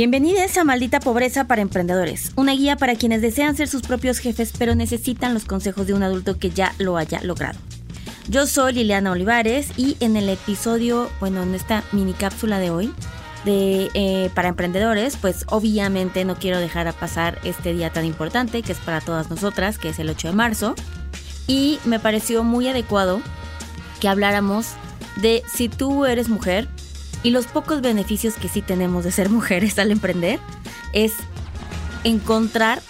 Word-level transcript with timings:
Bienvenidos 0.00 0.56
a 0.56 0.64
Maldita 0.64 0.98
Pobreza 0.98 1.44
para 1.44 1.60
Emprendedores, 1.60 2.32
una 2.34 2.54
guía 2.54 2.76
para 2.76 2.94
quienes 2.94 3.20
desean 3.20 3.54
ser 3.54 3.68
sus 3.68 3.82
propios 3.82 4.18
jefes 4.18 4.50
pero 4.58 4.74
necesitan 4.74 5.34
los 5.34 5.44
consejos 5.44 5.86
de 5.86 5.92
un 5.92 6.02
adulto 6.02 6.38
que 6.38 6.48
ya 6.48 6.74
lo 6.78 6.96
haya 6.96 7.20
logrado. 7.22 7.58
Yo 8.26 8.46
soy 8.46 8.72
Liliana 8.72 9.12
Olivares 9.12 9.72
y 9.76 9.98
en 10.00 10.16
el 10.16 10.30
episodio, 10.30 11.10
bueno, 11.20 11.42
en 11.42 11.54
esta 11.54 11.84
mini 11.92 12.14
cápsula 12.14 12.58
de 12.58 12.70
hoy 12.70 12.94
de 13.44 13.90
eh, 13.92 14.30
para 14.34 14.48
emprendedores, 14.48 15.18
pues 15.18 15.44
obviamente 15.48 16.24
no 16.24 16.36
quiero 16.36 16.60
dejar 16.60 16.88
a 16.88 16.94
pasar 16.94 17.38
este 17.44 17.74
día 17.74 17.92
tan 17.92 18.06
importante 18.06 18.62
que 18.62 18.72
es 18.72 18.78
para 18.78 19.02
todas 19.02 19.28
nosotras, 19.28 19.76
que 19.76 19.90
es 19.90 19.98
el 19.98 20.08
8 20.08 20.28
de 20.28 20.34
marzo, 20.34 20.74
y 21.46 21.78
me 21.84 22.00
pareció 22.00 22.42
muy 22.42 22.66
adecuado 22.68 23.20
que 24.00 24.08
habláramos 24.08 24.68
de 25.16 25.42
si 25.54 25.68
tú 25.68 26.06
eres 26.06 26.30
mujer, 26.30 26.68
y 27.22 27.30
los 27.30 27.46
pocos 27.46 27.80
beneficios 27.80 28.34
que 28.34 28.48
sí 28.48 28.62
tenemos 28.62 29.04
de 29.04 29.12
ser 29.12 29.28
mujeres 29.28 29.78
al 29.78 29.90
emprender 29.90 30.40
es 30.92 31.12
encontrar 32.04 32.82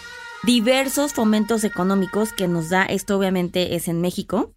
diversos 0.45 1.13
fomentos 1.13 1.65
económicos 1.65 2.33
que 2.33 2.49
nos 2.49 2.71
da, 2.71 2.85
esto 2.85 3.19
obviamente 3.19 3.75
es 3.75 3.89
en 3.89 4.01
México, 4.01 4.55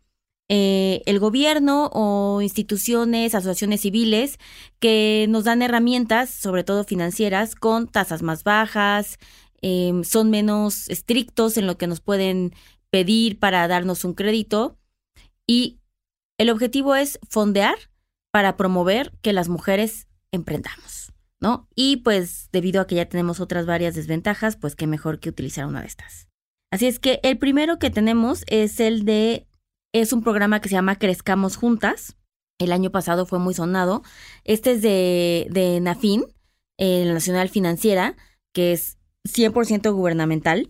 eh, 0.49 1.01
el 1.05 1.19
gobierno 1.19 1.89
o 1.93 2.41
instituciones, 2.41 3.33
asociaciones 3.33 3.81
civiles 3.81 4.37
que 4.79 5.25
nos 5.29 5.45
dan 5.45 5.61
herramientas, 5.61 6.29
sobre 6.29 6.63
todo 6.63 6.83
financieras, 6.83 7.55
con 7.55 7.87
tasas 7.87 8.21
más 8.21 8.43
bajas, 8.43 9.17
em, 9.61 10.03
son 10.03 10.29
menos 10.29 10.89
estrictos 10.89 11.57
en 11.57 11.65
lo 11.65 11.77
que 11.77 11.87
nos 11.87 12.01
pueden 12.01 12.53
pedir 12.89 13.39
para 13.39 13.67
darnos 13.67 14.03
un 14.05 14.13
crédito. 14.13 14.77
Y 15.47 15.79
el 16.37 16.49
objetivo 16.49 16.95
es 16.95 17.19
fondear 17.29 17.75
para 18.33 18.57
promover 18.57 19.13
que 19.21 19.31
las 19.31 19.47
mujeres 19.47 20.07
emprendamos, 20.31 21.13
¿no? 21.39 21.69
Y 21.75 21.97
pues 21.97 22.49
debido 22.51 22.81
a 22.81 22.87
que 22.87 22.95
ya 22.95 23.05
tenemos 23.07 23.39
otras 23.39 23.67
varias 23.67 23.93
desventajas, 23.93 24.55
pues 24.55 24.75
qué 24.75 24.87
mejor 24.87 25.19
que 25.19 25.29
utilizar 25.29 25.67
una 25.67 25.81
de 25.81 25.85
estas. 25.85 26.29
Así 26.71 26.87
es 26.87 26.97
que 26.97 27.19
el 27.21 27.37
primero 27.37 27.77
que 27.77 27.91
tenemos 27.91 28.43
es 28.47 28.79
el 28.79 29.05
de, 29.05 29.47
es 29.93 30.13
un 30.13 30.23
programa 30.23 30.61
que 30.61 30.69
se 30.69 30.73
llama 30.73 30.97
Crezcamos 30.97 31.57
Juntas. 31.57 32.17
El 32.57 32.71
año 32.71 32.89
pasado 32.89 33.27
fue 33.27 33.37
muy 33.37 33.53
sonado. 33.53 34.01
Este 34.45 34.71
es 34.71 34.81
de, 34.81 35.45
de 35.51 35.79
NAFIN, 35.79 36.25
eh, 36.79 37.05
la 37.05 37.13
Nacional 37.13 37.49
Financiera, 37.49 38.15
que 38.51 38.73
es 38.73 38.97
100% 39.27 39.93
gubernamental. 39.93 40.69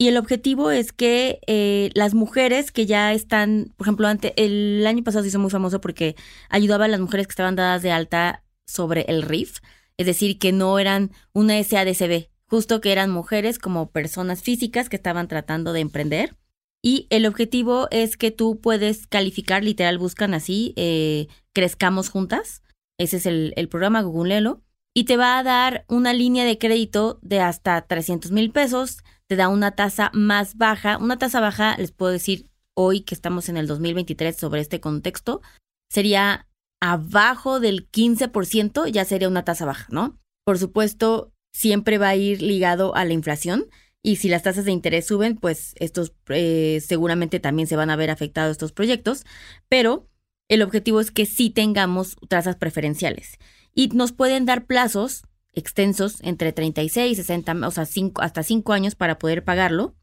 Y 0.00 0.06
el 0.06 0.16
objetivo 0.16 0.70
es 0.70 0.92
que 0.92 1.40
eh, 1.48 1.90
las 1.94 2.14
mujeres 2.14 2.70
que 2.70 2.86
ya 2.86 3.12
están, 3.12 3.74
por 3.76 3.86
ejemplo, 3.86 4.06
ante, 4.06 4.32
el 4.36 4.86
año 4.86 5.02
pasado 5.02 5.24
se 5.24 5.30
hizo 5.30 5.40
muy 5.40 5.50
famoso 5.50 5.80
porque 5.80 6.14
ayudaba 6.48 6.84
a 6.84 6.88
las 6.88 7.00
mujeres 7.00 7.26
que 7.26 7.32
estaban 7.32 7.56
dadas 7.56 7.82
de 7.82 7.90
alta 7.90 8.44
sobre 8.64 9.02
el 9.08 9.22
RIF, 9.22 9.58
es 9.96 10.06
decir, 10.06 10.38
que 10.38 10.52
no 10.52 10.78
eran 10.78 11.10
una 11.32 11.60
SADCB, 11.60 12.28
justo 12.46 12.80
que 12.80 12.92
eran 12.92 13.10
mujeres 13.10 13.58
como 13.58 13.90
personas 13.90 14.40
físicas 14.40 14.88
que 14.88 14.94
estaban 14.94 15.26
tratando 15.26 15.72
de 15.72 15.80
emprender. 15.80 16.36
Y 16.80 17.08
el 17.10 17.26
objetivo 17.26 17.88
es 17.90 18.16
que 18.16 18.30
tú 18.30 18.60
puedes 18.60 19.08
calificar, 19.08 19.64
literal, 19.64 19.98
buscan 19.98 20.32
así, 20.32 20.74
eh, 20.76 21.26
crezcamos 21.52 22.08
juntas. 22.08 22.62
Ese 22.98 23.16
es 23.16 23.26
el, 23.26 23.52
el 23.56 23.68
programa, 23.68 24.02
Google 24.02 24.58
Y 24.94 25.04
te 25.04 25.16
va 25.16 25.38
a 25.38 25.42
dar 25.42 25.84
una 25.88 26.12
línea 26.12 26.44
de 26.44 26.56
crédito 26.56 27.18
de 27.20 27.40
hasta 27.40 27.80
300 27.82 28.30
mil 28.30 28.52
pesos 28.52 28.98
te 29.28 29.36
da 29.36 29.48
una 29.48 29.72
tasa 29.72 30.10
más 30.14 30.56
baja. 30.56 30.98
Una 30.98 31.18
tasa 31.18 31.40
baja, 31.40 31.76
les 31.78 31.92
puedo 31.92 32.10
decir 32.10 32.50
hoy 32.74 33.02
que 33.02 33.14
estamos 33.14 33.48
en 33.48 33.56
el 33.56 33.66
2023 33.66 34.36
sobre 34.36 34.60
este 34.60 34.80
contexto, 34.80 35.42
sería 35.90 36.48
abajo 36.80 37.60
del 37.60 37.90
15%, 37.90 38.88
ya 38.88 39.04
sería 39.04 39.28
una 39.28 39.44
tasa 39.44 39.66
baja, 39.66 39.86
¿no? 39.90 40.18
Por 40.44 40.58
supuesto, 40.58 41.32
siempre 41.52 41.98
va 41.98 42.08
a 42.08 42.16
ir 42.16 42.40
ligado 42.40 42.94
a 42.94 43.04
la 43.04 43.12
inflación 43.12 43.66
y 44.02 44.16
si 44.16 44.28
las 44.28 44.44
tasas 44.44 44.64
de 44.64 44.72
interés 44.72 45.06
suben, 45.06 45.36
pues 45.36 45.74
estos 45.78 46.14
eh, 46.28 46.80
seguramente 46.86 47.40
también 47.40 47.66
se 47.66 47.76
van 47.76 47.90
a 47.90 47.96
ver 47.96 48.10
afectados 48.10 48.52
estos 48.52 48.72
proyectos, 48.72 49.24
pero 49.68 50.08
el 50.48 50.62
objetivo 50.62 51.00
es 51.00 51.10
que 51.10 51.26
sí 51.26 51.50
tengamos 51.50 52.16
tasas 52.28 52.56
preferenciales 52.56 53.38
y 53.74 53.88
nos 53.88 54.12
pueden 54.12 54.46
dar 54.46 54.66
plazos 54.66 55.24
extensos 55.58 56.18
entre 56.22 56.52
36 56.52 57.12
y 57.12 57.14
60, 57.14 57.66
o 57.66 57.70
sea, 57.70 57.86
hasta 58.20 58.42
5 58.42 58.72
años 58.72 58.94
para 58.94 59.18
poder 59.18 59.44
pagarlo 59.44 59.94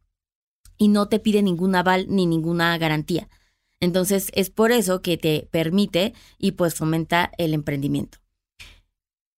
y 0.78 0.90
no 0.90 1.08
te 1.08 1.20
pide 1.20 1.42
ningún 1.42 1.76
aval 1.76 2.06
ni 2.10 2.26
ninguna 2.26 2.78
garantía. 2.78 3.30
Entonces 3.80 4.32
es 4.34 4.50
por 4.50 4.72
eso 4.72 5.02
que 5.02 5.18
te 5.18 5.48
permite 5.52 6.14
y 6.38 6.52
pues 6.52 6.76
fomenta 6.76 7.32
el 7.38 7.54
emprendimiento. 7.54 8.20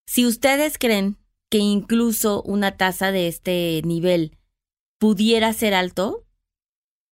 Si 0.06 0.26
ustedes 0.26 0.78
creen 0.78 1.18
que 1.50 1.58
incluso 1.58 2.42
una 2.42 2.76
tasa 2.76 3.12
de 3.12 3.28
este 3.28 3.82
nivel 3.84 4.36
pudiera 4.98 5.52
ser 5.52 5.74
alto, 5.74 6.26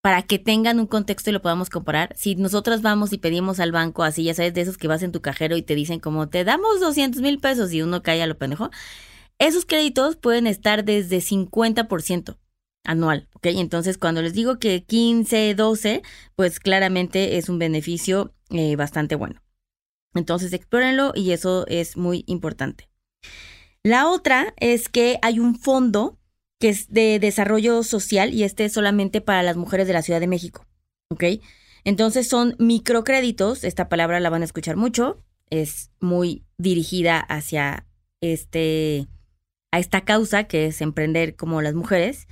para 0.05 0.21
que 0.21 0.37
tengan 0.37 0.79
un 0.79 0.85
contexto 0.85 1.31
y 1.31 1.33
lo 1.33 1.41
podamos 1.41 1.71
comparar, 1.71 2.13
si 2.15 2.35
nosotros 2.35 2.83
vamos 2.83 3.11
y 3.11 3.17
pedimos 3.17 3.59
al 3.59 3.71
banco, 3.71 4.03
así 4.03 4.23
ya 4.23 4.35
sabes, 4.35 4.53
de 4.53 4.61
esos 4.61 4.77
que 4.77 4.87
vas 4.87 5.01
en 5.01 5.11
tu 5.11 5.19
cajero 5.19 5.57
y 5.57 5.63
te 5.63 5.73
dicen 5.73 5.99
como 5.99 6.29
te 6.29 6.43
damos 6.43 6.79
200 6.79 7.23
mil 7.23 7.39
pesos 7.39 7.73
y 7.73 7.81
uno 7.81 8.03
cae 8.03 8.21
a 8.21 8.27
lo 8.27 8.37
pendejo, 8.37 8.69
esos 9.39 9.65
créditos 9.65 10.15
pueden 10.15 10.45
estar 10.45 10.85
desde 10.85 11.21
50% 11.21 12.37
anual, 12.83 13.29
¿ok? 13.33 13.47
Entonces, 13.47 13.97
cuando 13.97 14.21
les 14.21 14.35
digo 14.35 14.59
que 14.59 14.83
15, 14.83 15.55
12, 15.55 16.03
pues 16.35 16.59
claramente 16.59 17.37
es 17.37 17.49
un 17.49 17.57
beneficio 17.57 18.31
eh, 18.51 18.75
bastante 18.75 19.15
bueno. 19.15 19.41
Entonces, 20.13 20.53
explórenlo 20.53 21.13
y 21.15 21.31
eso 21.31 21.65
es 21.65 21.97
muy 21.97 22.25
importante. 22.27 22.91
La 23.81 24.07
otra 24.07 24.53
es 24.57 24.87
que 24.87 25.17
hay 25.23 25.39
un 25.39 25.55
fondo 25.55 26.19
que 26.59 26.69
es 26.69 26.91
de 26.91 27.19
desarrollo 27.19 27.83
social 27.83 28.33
y 28.33 28.43
este 28.43 28.65
es 28.65 28.73
solamente 28.73 29.21
para 29.21 29.43
las 29.43 29.57
mujeres 29.57 29.87
de 29.87 29.93
la 29.93 30.01
Ciudad 30.01 30.19
de 30.19 30.27
México. 30.27 30.65
¿Ok? 31.09 31.23
Entonces 31.83 32.27
son 32.27 32.55
microcréditos, 32.57 33.63
esta 33.63 33.89
palabra 33.89 34.19
la 34.19 34.29
van 34.29 34.41
a 34.41 34.45
escuchar 34.45 34.75
mucho, 34.75 35.23
es 35.49 35.91
muy 35.99 36.43
dirigida 36.57 37.19
hacia 37.19 37.85
este, 38.21 39.07
a 39.71 39.79
esta 39.79 40.01
causa 40.01 40.45
que 40.45 40.65
es 40.65 40.81
emprender 40.81 41.35
como 41.35 41.61
las 41.61 41.75
mujeres, 41.75 42.27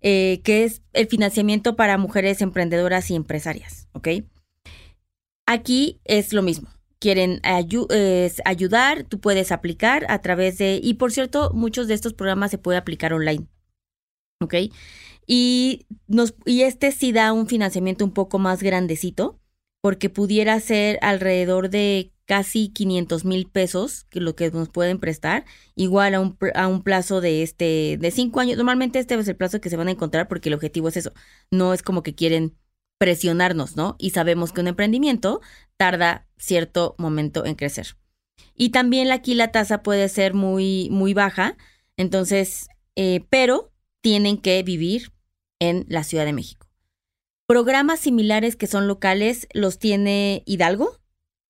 eh, 0.00 0.40
que 0.42 0.64
es 0.64 0.82
el 0.92 1.06
financiamiento 1.06 1.76
para 1.76 1.98
mujeres 1.98 2.42
emprendedoras 2.42 3.10
y 3.10 3.14
empresarias. 3.14 3.88
¿Ok? 3.92 4.08
Aquí 5.46 6.00
es 6.04 6.32
lo 6.32 6.42
mismo. 6.42 6.68
Quieren 6.98 7.40
ayudar, 7.44 9.04
tú 9.04 9.20
puedes 9.20 9.52
aplicar 9.52 10.06
a 10.08 10.20
través 10.20 10.58
de, 10.58 10.80
y 10.82 10.94
por 10.94 11.12
cierto, 11.12 11.52
muchos 11.54 11.86
de 11.86 11.94
estos 11.94 12.14
programas 12.14 12.50
se 12.50 12.58
puede 12.58 12.78
aplicar 12.78 13.12
online. 13.12 13.46
¿Ok? 14.40 14.54
Y, 15.26 15.86
nos, 16.06 16.34
y 16.44 16.62
este 16.62 16.92
sí 16.92 17.12
da 17.12 17.32
un 17.32 17.48
financiamiento 17.48 18.04
un 18.04 18.12
poco 18.12 18.38
más 18.38 18.62
grandecito, 18.62 19.40
porque 19.82 20.10
pudiera 20.10 20.58
ser 20.60 20.98
alrededor 21.02 21.70
de 21.70 22.12
casi 22.26 22.68
500 22.68 23.24
mil 23.24 23.48
pesos, 23.48 24.04
que 24.10 24.20
lo 24.20 24.34
que 24.34 24.50
nos 24.50 24.68
pueden 24.68 24.98
prestar, 24.98 25.44
igual 25.74 26.14
a 26.14 26.20
un, 26.20 26.36
a 26.54 26.66
un 26.66 26.82
plazo 26.82 27.20
de 27.20 27.42
este 27.42 27.96
de 28.00 28.10
cinco 28.10 28.40
años. 28.40 28.56
Normalmente 28.56 28.98
este 28.98 29.14
es 29.14 29.28
el 29.28 29.36
plazo 29.36 29.60
que 29.60 29.70
se 29.70 29.76
van 29.76 29.88
a 29.88 29.92
encontrar 29.92 30.28
porque 30.28 30.48
el 30.48 30.54
objetivo 30.54 30.88
es 30.88 30.96
eso. 30.96 31.12
No 31.50 31.72
es 31.72 31.82
como 31.82 32.02
que 32.02 32.14
quieren 32.14 32.56
presionarnos, 32.98 33.76
¿no? 33.76 33.96
Y 33.98 34.10
sabemos 34.10 34.52
que 34.52 34.60
un 34.60 34.68
emprendimiento 34.68 35.40
tarda 35.76 36.26
cierto 36.36 36.96
momento 36.98 37.44
en 37.44 37.54
crecer. 37.54 37.96
Y 38.54 38.70
también 38.70 39.10
aquí 39.12 39.34
la 39.34 39.52
tasa 39.52 39.82
puede 39.82 40.08
ser 40.08 40.34
muy, 40.34 40.88
muy 40.90 41.14
baja, 41.14 41.56
entonces, 41.96 42.68
eh, 42.96 43.24
pero 43.30 43.72
tienen 44.06 44.38
que 44.38 44.62
vivir 44.62 45.10
en 45.58 45.84
la 45.88 46.04
Ciudad 46.04 46.24
de 46.24 46.32
México. 46.32 46.68
Programas 47.48 47.98
similares 47.98 48.54
que 48.54 48.68
son 48.68 48.86
locales 48.86 49.48
los 49.52 49.80
tiene 49.80 50.44
Hidalgo, 50.46 51.00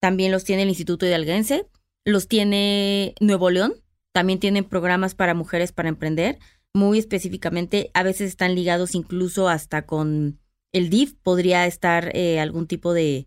también 0.01 0.33
los 0.33 0.45
tiene 0.45 0.63
el 0.63 0.71
Instituto 0.71 1.05
Hidalguense, 1.05 1.67
los 2.07 2.29
tiene 2.29 3.15
Nuevo 3.21 3.51
León, 3.51 3.75
también 4.13 4.41
tienen 4.41 4.65
programas 4.65 5.15
para 5.15 5.35
mujeres 5.35 5.73
para 5.73 5.91
emprender, 5.91 6.39
muy 6.73 6.99
específicamente, 6.99 7.91
a 7.93 8.03
veces 8.03 8.31
están 8.31 8.55
ligados 8.55 8.95
incluso 8.95 9.51
hasta 9.51 9.85
con 9.85 10.41
el 10.73 10.89
DIF, 10.89 11.13
podría 11.23 11.67
estar 11.67 12.17
eh, 12.17 12.41
algún 12.41 12.67
tipo 12.67 12.95
de, 12.95 13.27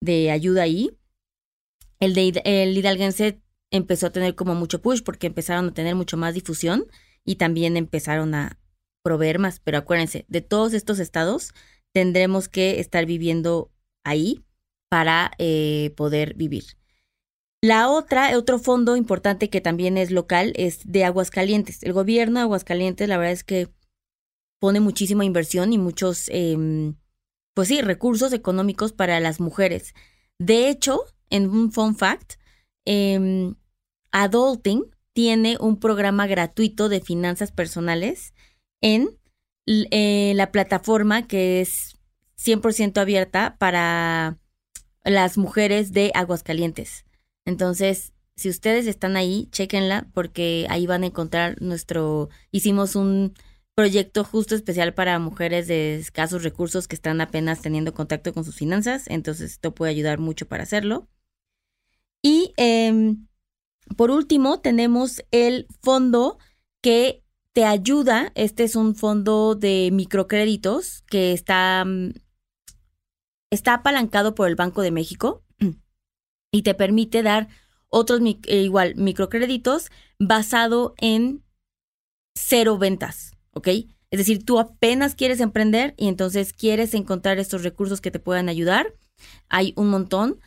de, 0.00 0.30
ayuda 0.30 0.62
ahí. 0.62 0.96
El, 2.00 2.14
de, 2.14 2.40
el 2.46 2.74
hidalguense 2.74 3.38
empezó 3.70 4.06
a 4.06 4.12
tener 4.12 4.34
como 4.34 4.54
mucho 4.54 4.80
push 4.80 5.02
porque 5.02 5.26
empezaron 5.26 5.68
a 5.68 5.74
tener 5.74 5.94
mucho 5.94 6.16
más 6.16 6.32
difusión 6.32 6.86
y 7.22 7.34
también 7.34 7.76
empezaron 7.76 8.34
a, 8.34 8.61
proveer 9.02 9.38
más, 9.38 9.60
pero 9.60 9.78
acuérdense, 9.78 10.24
de 10.28 10.40
todos 10.40 10.72
estos 10.72 10.98
estados 10.98 11.52
tendremos 11.92 12.48
que 12.48 12.80
estar 12.80 13.04
viviendo 13.06 13.70
ahí 14.04 14.44
para 14.88 15.32
eh, 15.38 15.92
poder 15.96 16.34
vivir. 16.34 16.64
La 17.62 17.88
otra, 17.88 18.36
otro 18.36 18.58
fondo 18.58 18.96
importante 18.96 19.48
que 19.48 19.60
también 19.60 19.96
es 19.96 20.10
local, 20.10 20.52
es 20.56 20.80
de 20.84 21.04
Aguascalientes. 21.04 21.82
El 21.82 21.92
gobierno 21.92 22.40
de 22.40 22.44
Aguascalientes, 22.44 23.08
la 23.08 23.18
verdad 23.18 23.32
es 23.32 23.44
que 23.44 23.68
pone 24.60 24.80
muchísima 24.80 25.24
inversión 25.24 25.72
y 25.72 25.78
muchos, 25.78 26.28
em, 26.28 26.96
pues 27.54 27.68
sí, 27.68 27.80
recursos 27.80 28.32
económicos 28.32 28.92
para 28.92 29.20
las 29.20 29.40
mujeres. 29.40 29.94
De 30.38 30.68
hecho, 30.68 31.04
en 31.30 31.48
un 31.48 31.70
fun 31.72 31.94
fact, 31.94 32.34
em, 32.84 33.54
Adulting 34.10 34.84
tiene 35.12 35.56
un 35.60 35.78
programa 35.78 36.26
gratuito 36.26 36.88
de 36.88 37.00
finanzas 37.00 37.52
personales 37.52 38.34
en 38.82 39.08
eh, 39.66 40.32
la 40.36 40.52
plataforma 40.52 41.26
que 41.26 41.60
es 41.60 41.96
100% 42.36 43.00
abierta 43.00 43.56
para 43.58 44.38
las 45.04 45.38
mujeres 45.38 45.92
de 45.92 46.10
Aguascalientes. 46.14 47.06
Entonces, 47.44 48.12
si 48.36 48.48
ustedes 48.48 48.86
están 48.86 49.16
ahí, 49.16 49.48
chequenla 49.50 50.08
porque 50.12 50.66
ahí 50.68 50.86
van 50.86 51.04
a 51.04 51.06
encontrar 51.06 51.60
nuestro, 51.62 52.28
hicimos 52.50 52.96
un 52.96 53.34
proyecto 53.74 54.24
justo 54.24 54.54
especial 54.54 54.94
para 54.94 55.18
mujeres 55.18 55.66
de 55.66 55.96
escasos 55.96 56.42
recursos 56.42 56.88
que 56.88 56.96
están 56.96 57.20
apenas 57.20 57.62
teniendo 57.62 57.94
contacto 57.94 58.32
con 58.34 58.44
sus 58.44 58.56
finanzas, 58.56 59.04
entonces 59.08 59.52
esto 59.52 59.74
puede 59.74 59.92
ayudar 59.92 60.18
mucho 60.18 60.46
para 60.46 60.64
hacerlo. 60.64 61.08
Y 62.22 62.52
em, 62.56 63.26
por 63.96 64.10
último, 64.10 64.60
tenemos 64.60 65.22
el 65.30 65.66
fondo 65.80 66.38
que 66.80 67.21
te 67.52 67.64
ayuda, 67.64 68.32
este 68.34 68.64
es 68.64 68.76
un 68.76 68.94
fondo 68.94 69.54
de 69.54 69.90
microcréditos 69.92 71.02
que 71.02 71.32
está, 71.32 71.84
mm, 71.84 72.12
está 73.50 73.74
apalancado 73.74 74.34
por 74.34 74.48
el 74.48 74.56
Banco 74.56 74.82
de 74.82 74.90
México 74.90 75.44
y 76.50 76.62
te 76.62 76.74
permite 76.74 77.22
dar 77.22 77.48
otros 77.88 78.20
eh, 78.46 78.62
igual 78.62 78.94
microcréditos 78.96 79.90
basado 80.18 80.94
en 80.98 81.44
cero 82.34 82.78
ventas, 82.78 83.32
¿ok? 83.52 83.68
Es 84.10 84.18
decir, 84.18 84.44
tú 84.44 84.58
apenas 84.58 85.14
quieres 85.14 85.40
emprender 85.40 85.94
y 85.96 86.08
entonces 86.08 86.52
quieres 86.52 86.94
encontrar 86.94 87.38
estos 87.38 87.62
recursos 87.62 88.00
que 88.00 88.10
te 88.10 88.18
puedan 88.18 88.48
ayudar. 88.48 88.94
Hay 89.48 89.72
un 89.76 89.88
montón. 89.88 90.38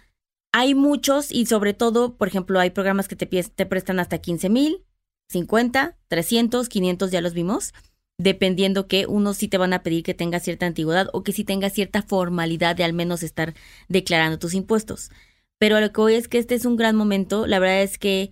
Hay 0.51 0.75
muchos 0.75 1.31
y 1.31 1.47
sobre 1.47 1.73
todo, 1.73 2.15
por 2.15 2.27
ejemplo, 2.27 2.59
hay 2.59 2.69
programas 2.69 3.07
que 3.07 3.15
te, 3.15 3.25
te 3.25 3.65
prestan 3.65 3.99
hasta 3.99 4.19
15 4.19 4.49
mil, 4.49 4.85
50, 5.29 5.97
300, 6.07 6.69
500, 6.69 7.11
ya 7.11 7.21
los 7.21 7.33
vimos, 7.33 7.73
dependiendo 8.17 8.87
que 8.87 9.07
unos 9.07 9.37
sí 9.37 9.47
te 9.47 9.57
van 9.57 9.73
a 9.73 9.83
pedir 9.83 10.03
que 10.03 10.13
tengas 10.13 10.43
cierta 10.43 10.65
antigüedad 10.65 11.09
o 11.13 11.23
que 11.23 11.31
sí 11.31 11.43
tengas 11.43 11.73
cierta 11.73 12.01
formalidad 12.01 12.75
de 12.75 12.83
al 12.83 12.93
menos 12.93 13.23
estar 13.23 13.53
declarando 13.87 14.39
tus 14.39 14.53
impuestos. 14.53 15.11
Pero 15.59 15.79
lo 15.79 15.91
que 15.91 16.01
hoy 16.01 16.13
es 16.15 16.27
que 16.27 16.37
este 16.37 16.55
es 16.55 16.65
un 16.65 16.75
gran 16.75 16.95
momento. 16.95 17.47
La 17.47 17.59
verdad 17.59 17.81
es 17.81 17.97
que 17.97 18.31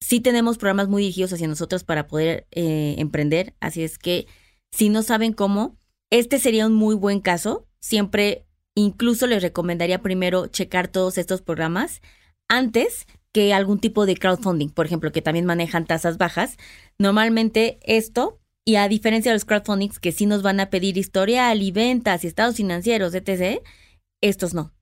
sí 0.00 0.20
tenemos 0.20 0.58
programas 0.58 0.88
muy 0.88 1.02
dirigidos 1.02 1.32
hacia 1.32 1.48
nosotros 1.48 1.84
para 1.84 2.06
poder 2.06 2.46
eh, 2.50 2.94
emprender. 2.98 3.54
Así 3.60 3.82
es 3.82 3.98
que 3.98 4.26
si 4.70 4.88
no 4.88 5.02
saben 5.02 5.32
cómo, 5.32 5.76
este 6.10 6.38
sería 6.38 6.66
un 6.66 6.74
muy 6.74 6.94
buen 6.94 7.20
caso. 7.20 7.66
Siempre, 7.80 8.46
incluso 8.74 9.26
les 9.26 9.42
recomendaría 9.42 10.02
primero 10.02 10.46
checar 10.46 10.88
todos 10.88 11.18
estos 11.18 11.42
programas 11.42 12.00
antes 12.48 13.06
que 13.38 13.54
algún 13.54 13.78
tipo 13.78 14.04
de 14.04 14.16
crowdfunding, 14.16 14.70
por 14.70 14.84
ejemplo, 14.84 15.12
que 15.12 15.22
también 15.22 15.46
manejan 15.46 15.86
tasas 15.86 16.18
bajas. 16.18 16.56
Normalmente 16.98 17.78
esto, 17.82 18.40
y 18.64 18.74
a 18.74 18.88
diferencia 18.88 19.30
de 19.30 19.36
los 19.36 19.44
crowdfundings 19.44 20.00
que 20.00 20.10
sí 20.10 20.26
nos 20.26 20.42
van 20.42 20.58
a 20.58 20.70
pedir 20.70 20.98
historial 20.98 21.62
y 21.62 21.70
ventas 21.70 22.24
y 22.24 22.26
estados 22.26 22.56
financieros, 22.56 23.14
etc., 23.14 23.62
estos 24.20 24.54
no. 24.54 24.74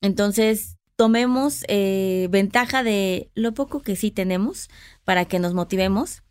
Entonces, 0.00 0.78
tomemos 0.96 1.64
eh, 1.68 2.26
ventaja 2.32 2.82
de 2.82 3.30
lo 3.36 3.54
poco 3.54 3.82
que 3.82 3.94
sí 3.94 4.10
tenemos 4.10 4.68
para 5.04 5.26
que 5.26 5.38
nos 5.38 5.54
motivemos 5.54 6.24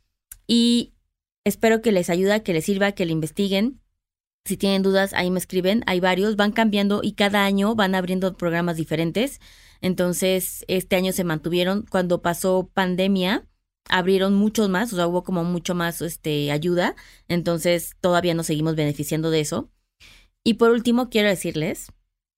y 0.47 0.91
espero 1.45 1.81
que 1.81 1.94
les 1.94 2.09
ayude, 2.09 2.44
que 2.44 2.51
les 2.51 2.65
sirva, 2.65 2.91
que 2.91 3.06
le 3.06 3.13
investiguen. 3.13 3.79
Si 4.44 4.57
tienen 4.57 4.83
dudas, 4.83 5.13
ahí 5.13 5.31
me 5.31 5.39
escriben. 5.39 5.83
Hay 5.85 6.01
varios, 6.01 6.35
van 6.35 6.51
cambiando 6.51 7.00
y 7.01 7.13
cada 7.13 7.45
año 7.45 7.75
van 7.75 7.95
abriendo 7.95 8.35
programas 8.35 8.75
diferentes. 8.75 9.39
Entonces, 9.81 10.63
este 10.67 10.95
año 10.95 11.11
se 11.11 11.23
mantuvieron. 11.23 11.85
Cuando 11.89 12.21
pasó 12.21 12.69
pandemia, 12.73 13.47
abrieron 13.89 14.35
muchos 14.35 14.69
más, 14.69 14.93
o 14.93 14.95
sea, 14.95 15.07
hubo 15.07 15.23
como 15.23 15.43
mucho 15.43 15.75
más 15.75 16.01
este, 16.01 16.51
ayuda. 16.51 16.95
Entonces, 17.27 17.95
todavía 17.99 18.33
nos 18.33 18.47
seguimos 18.47 18.75
beneficiando 18.75 19.31
de 19.31 19.41
eso. 19.41 19.71
Y 20.43 20.55
por 20.55 20.71
último, 20.71 21.09
quiero 21.09 21.29
decirles 21.29 21.91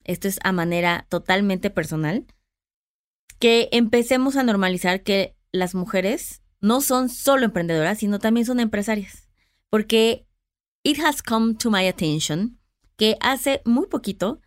esto 0.04 0.28
es 0.28 0.40
a 0.44 0.52
manera 0.52 1.06
totalmente 1.10 1.70
personal, 1.70 2.26
que 3.40 3.70
empecemos 3.72 4.36
a 4.36 4.44
normalizar 4.44 5.04
que 5.04 5.36
las 5.52 5.76
mujeres 5.76 6.42
no 6.60 6.82
son 6.82 7.10
solo 7.10 7.46
emprendedoras, 7.46 8.00
sino 8.00 8.20
también 8.20 8.46
son 8.46 8.60
empresarias. 8.60 9.28
Porque 9.70 10.26
it 10.84 11.00
has 11.00 11.22
come 11.22 11.56
to 11.56 11.70
my 11.70 11.88
attention 11.88 12.60
que 12.96 13.18
hace 13.22 13.62
muy 13.66 13.88
poquito, 13.88 14.40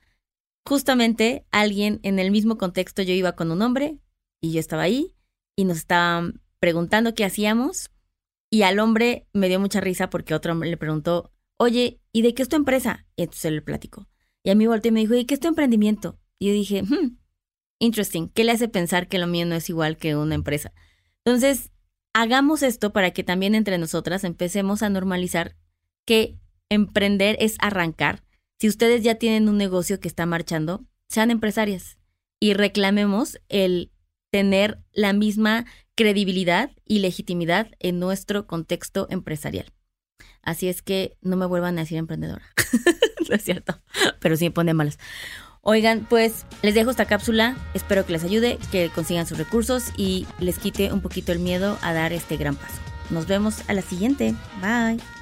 justamente 0.67 1.47
alguien 1.51 2.01
en 2.03 2.19
el 2.19 2.31
mismo 2.31 2.59
contexto, 2.59 3.03
yo 3.03 3.15
iba 3.15 3.37
con 3.37 3.51
un 3.51 3.63
hombre 3.63 3.99
y 4.41 4.53
yo 4.53 4.61
estaba 4.61 4.83
ahí 4.83 5.15
y 5.57 5.65
nos 5.65 5.79
estaban 5.79 6.43
preguntando 6.59 7.15
qué 7.15 7.25
hacíamos 7.25 7.91
y 8.51 8.63
al 8.63 8.79
hombre 8.79 9.27
me 9.33 9.49
dio 9.49 9.61
mucha 9.61 9.81
risa 9.81 10.11
porque 10.11 10.35
otro 10.35 10.53
hombre 10.53 10.71
le 10.71 10.77
preguntó, 10.77 11.33
oye, 11.59 12.01
¿y 12.13 12.23
de 12.23 12.35
qué 12.35 12.43
es 12.43 12.49
tu 12.49 12.57
empresa? 12.57 13.07
Y 13.17 13.23
entonces 13.23 13.53
le 13.53 13.63
platico. 13.63 14.09
Y 14.43 14.51
a 14.51 14.55
mí 14.55 14.67
volteó 14.67 14.91
y 14.91 14.93
me 14.93 15.01
dijo, 15.01 15.15
¿y 15.15 15.25
qué 15.25 15.35
es 15.35 15.41
tu 15.41 15.49
emprendimiento? 15.49 16.19
Y 16.39 16.49
yo 16.49 16.53
dije, 16.53 16.83
hmm, 16.83 17.19
interesting, 17.79 18.29
¿qué 18.29 18.45
le 18.45 18.53
hace 18.53 18.69
pensar 18.69 19.09
que 19.09 19.19
lo 19.19 19.27
mío 19.27 19.47
no 19.47 19.55
es 19.55 19.69
igual 19.69 19.97
que 19.97 20.17
una 20.17 20.35
empresa? 20.35 20.73
Entonces, 21.25 21.71
hagamos 22.13 22.63
esto 22.63 22.93
para 22.93 23.11
que 23.11 23.25
también 23.25 23.55
entre 23.55 23.79
nosotras 23.79 24.25
empecemos 24.25 24.83
a 24.83 24.91
normalizar 24.91 25.57
que 26.05 26.39
emprender 26.69 27.37
es 27.41 27.57
arrancar. 27.59 28.23
Si 28.59 28.69
ustedes 28.69 29.03
ya 29.03 29.17
tienen 29.17 29.49
un 29.49 29.59
negocio 29.59 30.01
que 30.01 30.09
está 30.09 30.27
marchando, 30.27 30.85
sean 31.09 31.31
empresarias 31.31 31.99
y 32.41 32.55
reclamemos 32.55 33.39
el 33.49 33.93
tener 34.31 34.79
la 34.93 35.13
misma 35.13 35.67
credibilidad 35.95 36.71
y 36.85 36.99
legitimidad 36.99 37.69
en 37.79 37.99
nuestro 37.99 38.47
contexto 38.47 39.07
empresarial. 39.11 39.73
Así 40.43 40.69
es 40.69 40.83
que 40.83 41.17
no 41.23 41.37
me 41.37 41.47
vuelvan 41.47 41.77
a 41.79 41.83
decir 41.83 41.99
emprendedora. 41.99 42.45
no 43.29 43.35
es 43.35 43.43
cierto, 43.43 43.81
pero 44.21 44.37
sí 44.37 44.45
me 44.45 44.51
pone 44.53 44.75
malas. 44.75 44.99
Oigan, 45.61 46.07
pues 46.09 46.47
les 46.63 46.75
dejo 46.75 46.91
esta 46.91 47.07
cápsula, 47.07 47.57
espero 47.75 48.07
que 48.07 48.13
les 48.13 48.23
ayude, 48.23 48.59
que 48.71 48.89
consigan 48.89 49.27
sus 49.27 49.37
recursos 49.37 49.91
y 49.97 50.27
les 50.39 50.59
quite 50.61 50.93
un 50.93 51.01
poquito 51.01 51.33
el 51.33 51.41
miedo 51.41 51.77
a 51.83 51.93
dar 51.93 52.13
este 52.13 52.37
gran 52.37 52.55
paso. 52.55 52.81
Nos 53.11 53.27
vemos 53.27 53.69
a 53.69 53.75
la 53.75 53.83
siguiente. 53.83 54.35
Bye. 54.61 55.16